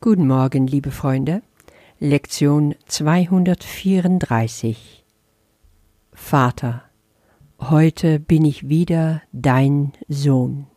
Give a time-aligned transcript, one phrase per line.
[0.00, 1.42] Guten Morgen, liebe Freunde.
[1.98, 5.04] Lektion 234.
[6.12, 6.84] Vater,
[7.58, 10.68] heute bin ich wieder dein Sohn.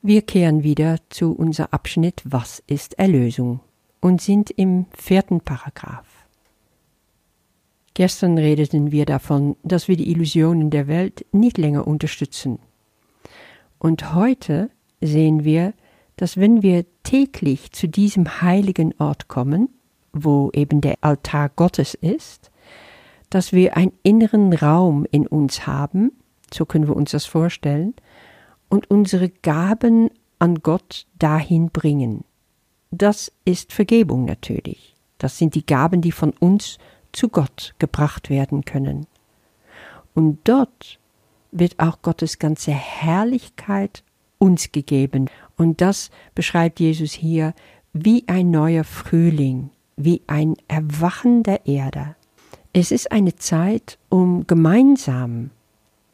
[0.00, 3.58] Wir kehren wieder zu unser Abschnitt Was ist Erlösung
[4.00, 6.06] und sind im vierten Paragraph.
[7.94, 12.60] Gestern redeten wir davon, dass wir die Illusionen der Welt nicht länger unterstützen.
[13.80, 15.74] Und heute sehen wir,
[16.20, 19.70] dass wenn wir täglich zu diesem heiligen Ort kommen,
[20.12, 22.50] wo eben der Altar Gottes ist,
[23.30, 26.12] dass wir einen inneren Raum in uns haben,
[26.52, 27.94] so können wir uns das vorstellen,
[28.68, 32.24] und unsere Gaben an Gott dahin bringen.
[32.90, 34.94] Das ist Vergebung natürlich.
[35.16, 36.76] Das sind die Gaben, die von uns
[37.12, 39.06] zu Gott gebracht werden können.
[40.14, 40.98] Und dort
[41.50, 44.04] wird auch Gottes ganze Herrlichkeit
[44.40, 45.30] uns gegeben.
[45.60, 47.52] Und das beschreibt Jesus hier
[47.92, 52.16] wie ein neuer Frühling, wie ein Erwachen der Erde.
[52.72, 55.50] Es ist eine Zeit, um gemeinsam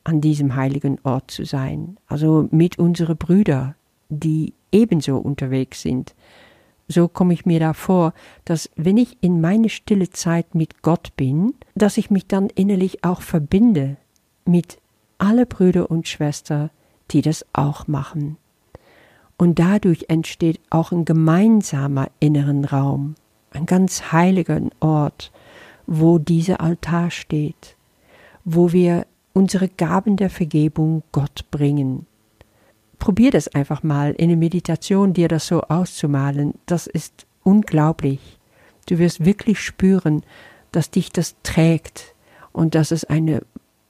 [0.02, 3.76] an diesem heiligen Ort zu sein, also mit unseren Brüdern,
[4.08, 6.16] die ebenso unterwegs sind,
[6.88, 11.12] so komme ich mir da vor, dass wenn ich in meine stille Zeit mit Gott
[11.16, 13.96] bin, dass ich mich dann innerlich auch verbinde
[14.44, 14.78] mit
[15.18, 16.70] alle Brüder und Schwestern,
[17.12, 18.38] die das auch machen.
[19.38, 23.16] Und dadurch entsteht auch ein gemeinsamer inneren Raum,
[23.50, 25.32] ein ganz heiliger Ort,
[25.86, 27.76] wo dieser Altar steht,
[28.44, 32.06] wo wir unsere Gaben der Vergebung Gott bringen
[32.98, 36.54] probier das einfach mal in der Meditation, dir das so auszumalen.
[36.66, 38.38] Das ist unglaublich.
[38.88, 40.22] Du wirst wirklich spüren,
[40.72, 42.14] dass dich das trägt
[42.52, 43.42] und dass es eine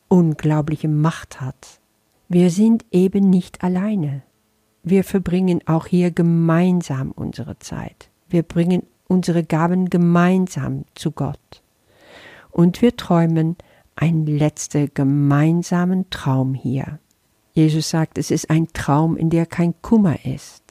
[0.08, 1.80] unglaubliche Macht hat.
[2.28, 4.22] Wir sind eben nicht alleine.
[4.88, 8.08] Wir verbringen auch hier gemeinsam unsere Zeit.
[8.28, 11.60] Wir bringen unsere Gaben gemeinsam zu Gott.
[12.52, 13.56] Und wir träumen
[13.96, 17.00] einen letzten gemeinsamen Traum hier.
[17.52, 20.62] Jesus sagt, es ist ein Traum, in der kein Kummer ist,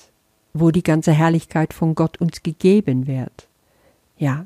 [0.53, 3.49] wo die ganze Herrlichkeit von Gott uns gegeben wird.
[4.17, 4.45] Ja,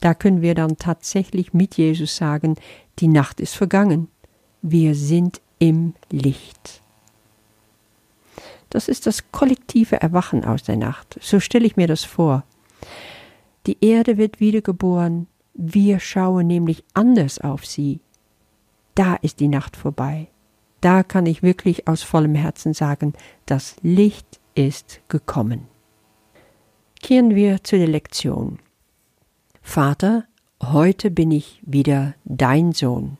[0.00, 2.56] da können wir dann tatsächlich mit Jesus sagen,
[3.00, 4.08] die Nacht ist vergangen,
[4.62, 6.80] wir sind im Licht.
[8.74, 11.18] Das ist das kollektive Erwachen aus der Nacht.
[11.20, 12.44] So stelle ich mir das vor.
[13.66, 18.00] Die Erde wird wiedergeboren, wir schauen nämlich anders auf sie.
[18.94, 20.28] Da ist die Nacht vorbei
[20.84, 23.14] da kann ich wirklich aus vollem Herzen sagen,
[23.46, 25.66] das Licht ist gekommen.
[27.00, 28.58] Kehren wir zu der Lektion.
[29.62, 30.24] Vater,
[30.62, 33.16] heute bin ich wieder dein Sohn.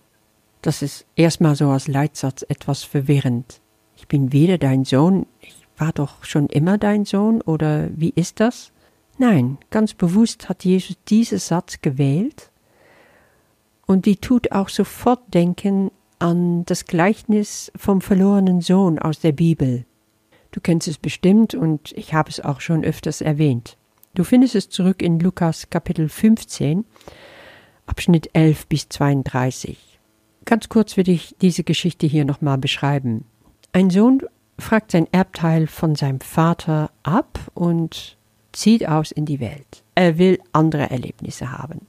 [0.61, 3.63] Das ist erstmal so als Leitsatz etwas verwirrend.
[3.97, 8.41] Ich bin wieder dein Sohn, ich war doch schon immer dein Sohn, oder wie ist
[8.41, 8.73] das?
[9.19, 12.51] Nein, ganz bewusst hat Jesus diesen Satz gewählt,
[13.87, 19.85] und die tut auch sofort denken an das Gleichnis vom verlorenen Sohn aus der Bibel.
[20.53, 23.77] Du kennst es bestimmt und ich habe es auch schon öfters erwähnt.
[24.15, 26.85] Du findest es zurück in Lukas Kapitel 15,
[27.87, 29.99] Abschnitt 11 bis 32.
[30.45, 33.25] Ganz kurz will ich diese Geschichte hier nochmal beschreiben.
[33.75, 34.23] Ein Sohn
[34.57, 38.17] fragt sein Erbteil von seinem Vater ab und
[38.53, 39.83] zieht aus in die Welt.
[39.97, 41.81] Er will andere Erlebnisse haben.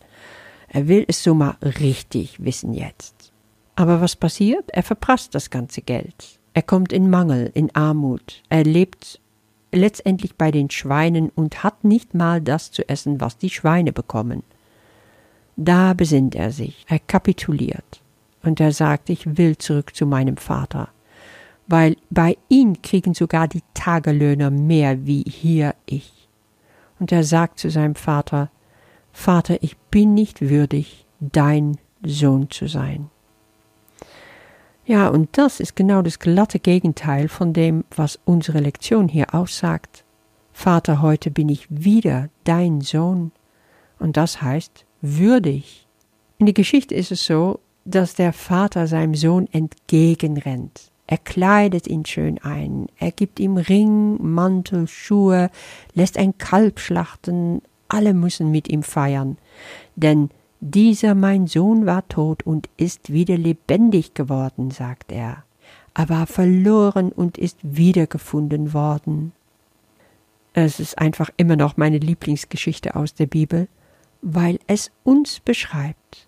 [0.68, 3.31] Er will es so mal richtig wissen jetzt.
[3.75, 4.72] Aber was passiert?
[4.72, 6.40] Er verprasst das ganze Geld.
[6.56, 8.41] Er kommt in Mangel, in Armut.
[8.50, 9.22] Er lebt
[9.72, 14.41] letztendlich bei den Schweinen und hat nicht mal das zu essen, was die Schweine bekommen.
[15.56, 18.01] Da besinnt er sich, er kapituliert
[18.41, 20.90] und er sagt, ich will zurück zu meinem Vater,
[21.68, 26.28] weil bei ihm kriegen sogar die Tagelöhner mehr wie hier ich.
[27.00, 28.50] Und er sagt zu seinem Vater,
[29.12, 33.09] Vater, ich bin nicht würdig, dein Sohn zu sein.
[34.86, 40.04] Ja, und das ist genau das glatte Gegenteil von dem, was unsere Lektion hier aussagt.
[40.54, 43.31] Vater, heute bin ich wieder dein Sohn.
[43.98, 45.88] Und das heißt würdig.
[46.38, 50.92] In der Geschichte ist es so, dass der Vater seinem Sohn entgegenrennt.
[51.07, 55.52] Er kleidet ihn schön ein, er gibt ihm Ring, Mantel, Schuhe,
[55.94, 59.38] lässt ein Kalb schlachten, alle müssen mit ihm feiern,
[59.96, 60.30] denn
[60.62, 65.44] dieser mein Sohn war tot und ist wieder lebendig geworden, sagt er.
[65.94, 69.31] Er war verloren und ist wiedergefunden worden.
[70.54, 73.68] Es ist einfach immer noch meine Lieblingsgeschichte aus der Bibel,
[74.22, 76.28] weil es uns beschreibt.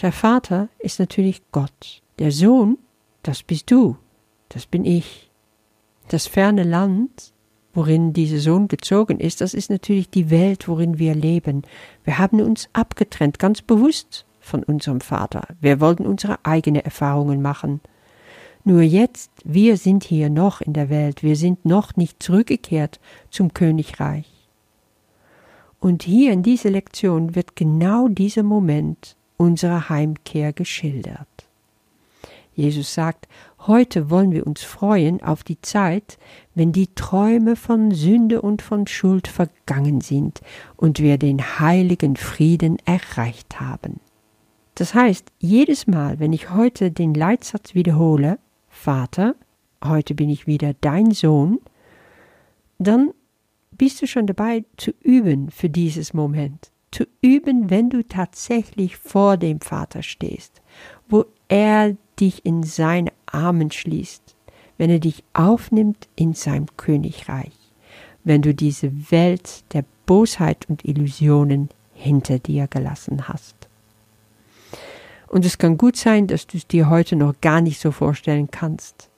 [0.00, 2.02] Der Vater ist natürlich Gott.
[2.18, 2.78] Der Sohn,
[3.22, 3.96] das bist du,
[4.48, 5.30] das bin ich.
[6.08, 7.32] Das ferne Land,
[7.74, 11.62] worin dieser Sohn gezogen ist, das ist natürlich die Welt, worin wir leben.
[12.04, 15.48] Wir haben uns abgetrennt, ganz bewusst von unserem Vater.
[15.60, 17.80] Wir wollten unsere eigenen Erfahrungen machen.
[18.64, 23.00] Nur jetzt, wir sind hier noch in der Welt, wir sind noch nicht zurückgekehrt
[23.30, 24.26] zum Königreich.
[25.80, 31.37] Und hier in dieser Lektion wird genau dieser Moment unserer Heimkehr geschildert.
[32.58, 33.28] Jesus sagt,
[33.68, 36.18] heute wollen wir uns freuen auf die Zeit,
[36.56, 40.40] wenn die Träume von Sünde und von Schuld vergangen sind
[40.74, 44.00] und wir den heiligen Frieden erreicht haben.
[44.74, 49.36] Das heißt, jedes Mal, wenn ich heute den Leitsatz wiederhole, Vater,
[49.84, 51.60] heute bin ich wieder dein Sohn,
[52.80, 53.12] dann
[53.70, 56.72] bist du schon dabei zu üben für dieses Moment.
[56.90, 60.60] Zu üben, wenn du tatsächlich vor dem Vater stehst,
[61.08, 64.36] wo er dich in seine Armen schließt,
[64.76, 67.52] wenn er dich aufnimmt in sein Königreich,
[68.24, 73.68] wenn du diese Welt der Bosheit und Illusionen hinter dir gelassen hast.
[75.28, 78.50] Und es kann gut sein, dass du es dir heute noch gar nicht so vorstellen
[78.50, 79.10] kannst.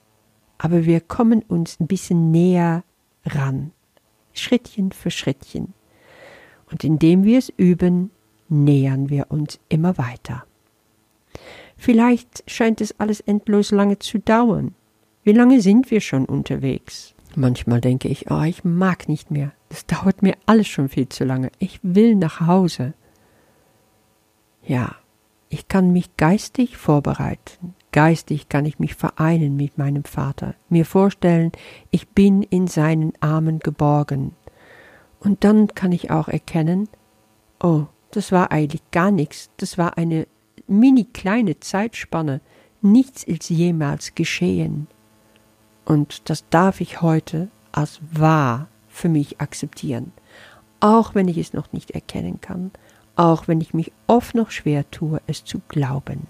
[0.57, 2.83] Aber wir kommen uns ein bisschen näher
[3.25, 3.71] ran,
[4.33, 5.73] Schrittchen für Schrittchen.
[6.69, 8.11] Und indem wir es üben,
[8.49, 10.43] nähern wir uns immer weiter.
[11.81, 14.75] Vielleicht scheint es alles endlos lange zu dauern.
[15.23, 17.15] Wie lange sind wir schon unterwegs?
[17.35, 19.51] Manchmal denke ich, oh, ich mag nicht mehr.
[19.69, 21.49] Das dauert mir alles schon viel zu lange.
[21.57, 22.93] Ich will nach Hause.
[24.63, 24.93] Ja,
[25.49, 27.73] ich kann mich geistig vorbereiten.
[27.91, 31.51] Geistig kann ich mich vereinen mit meinem Vater, mir vorstellen,
[31.89, 34.35] ich bin in seinen Armen geborgen.
[35.19, 36.89] Und dann kann ich auch erkennen,
[37.59, 40.27] oh, das war eigentlich gar nichts, das war eine
[40.67, 42.41] mini kleine Zeitspanne,
[42.81, 44.87] nichts ist jemals geschehen.
[45.85, 50.11] Und das darf ich heute als wahr für mich akzeptieren,
[50.79, 52.71] auch wenn ich es noch nicht erkennen kann,
[53.15, 56.27] auch wenn ich mich oft noch schwer tue, es zu glauben.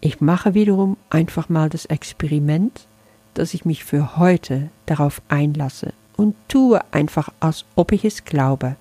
[0.00, 2.86] Ich mache wiederum einfach mal das Experiment,
[3.34, 8.76] dass ich mich für heute darauf einlasse und tue einfach, als ob ich es glaube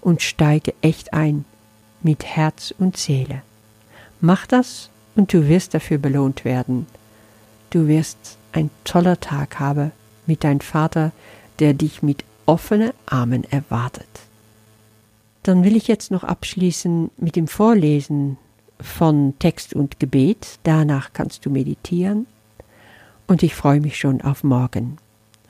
[0.00, 1.44] und steige echt ein
[2.04, 3.42] mit Herz und Seele.
[4.20, 6.86] Mach das und du wirst dafür belohnt werden.
[7.70, 9.90] Du wirst ein toller Tag haben
[10.26, 11.12] mit deinem Vater,
[11.58, 14.06] der dich mit offenen Armen erwartet.
[15.42, 18.38] Dann will ich jetzt noch abschließen mit dem Vorlesen
[18.80, 20.58] von Text und Gebet.
[20.62, 22.26] Danach kannst du meditieren.
[23.26, 24.98] Und ich freue mich schon auf morgen.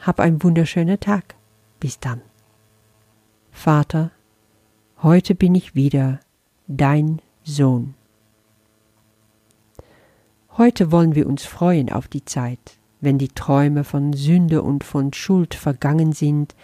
[0.01, 1.35] Hab einen wunderschönen Tag.
[1.81, 2.21] Bis dann.
[3.53, 4.11] Vater,
[5.03, 6.21] heute bin ich wieder
[6.67, 7.95] dein Sohn.
[10.57, 15.13] Heute wollen wir uns freuen auf die Zeit, wenn die Träume von Sünde und von
[15.13, 16.55] Schuld vergangen sind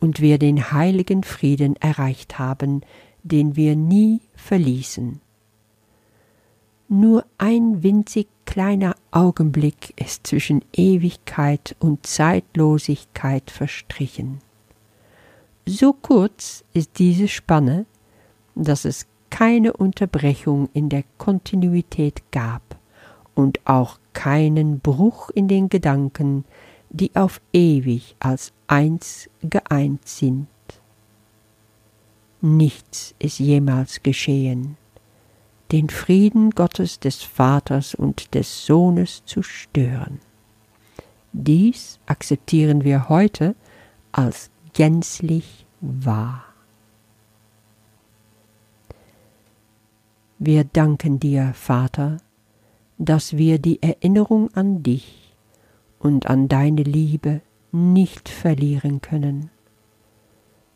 [0.00, 2.82] und wir den heiligen Frieden erreicht haben,
[3.22, 5.20] den wir nie verließen.
[6.88, 14.38] Nur ein winzig kleiner Augenblick ist zwischen Ewigkeit und Zeitlosigkeit verstrichen.
[15.66, 17.86] So kurz ist diese Spanne,
[18.54, 19.06] dass es
[19.36, 22.62] keine Unterbrechung in der Kontinuität gab
[23.34, 26.46] und auch keinen Bruch in den Gedanken,
[26.88, 30.46] die auf ewig als eins geeint sind.
[32.40, 34.78] Nichts ist jemals geschehen,
[35.70, 40.20] den Frieden Gottes des Vaters und des Sohnes zu stören.
[41.34, 43.54] Dies akzeptieren wir heute
[44.12, 46.55] als gänzlich wahr.
[50.38, 52.18] Wir danken dir, Vater,
[52.98, 55.34] dass wir die Erinnerung an dich
[55.98, 57.40] und an deine Liebe
[57.72, 59.50] nicht verlieren können.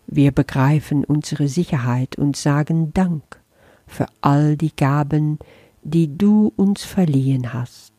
[0.06, 3.42] Wir begreifen unsere Sicherheit und sagen Dank
[3.86, 5.38] für all die Gaben,
[5.82, 7.92] die du uns verliehen hast,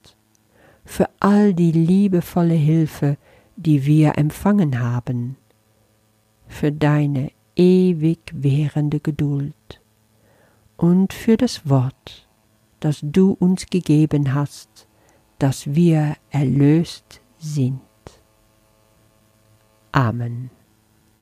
[0.83, 3.17] für all die liebevolle Hilfe,
[3.55, 5.37] die wir empfangen haben,
[6.47, 9.80] für deine ewig währende Geduld
[10.81, 12.27] und für das Wort,
[12.79, 14.87] das du uns gegeben hast,
[15.37, 17.81] dass wir erlöst sind.
[19.91, 20.49] Amen.